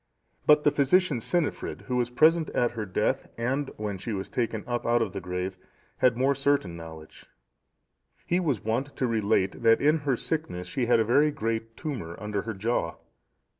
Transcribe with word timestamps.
But 0.47 0.63
the 0.63 0.71
physician, 0.71 1.19
Cynifrid, 1.19 1.81
who 1.81 1.95
was 1.97 2.09
present 2.09 2.49
at 2.55 2.71
her 2.71 2.87
death, 2.87 3.27
and 3.37 3.69
when 3.77 3.99
she 3.99 4.13
was 4.13 4.29
taken 4.29 4.63
up 4.65 4.83
out 4.83 4.99
of 4.99 5.13
the 5.13 5.21
grave, 5.21 5.57
had 5.97 6.17
more 6.17 6.33
certain 6.33 6.75
knowledge. 6.75 7.27
He 8.25 8.39
was 8.39 8.63
wont 8.63 8.95
to 8.95 9.05
relate 9.05 9.61
that 9.61 9.79
in 9.79 9.99
her 9.99 10.17
sickness 10.17 10.65
she 10.65 10.87
had 10.87 10.99
a 10.99 11.05
very 11.05 11.29
great 11.29 11.77
tumour 11.77 12.15
under 12.19 12.41
her 12.41 12.55
jaw. 12.55 12.95